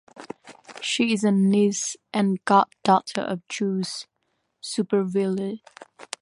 She 0.81 1.13
is 1.13 1.21
the 1.21 1.31
niece 1.31 1.95
and 2.11 2.43
goddaughter 2.43 3.21
of 3.21 3.47
Jules 3.47 4.07
Supervielle. 4.59 5.59